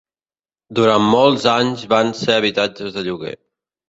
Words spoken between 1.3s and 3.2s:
anys van ser habitatges de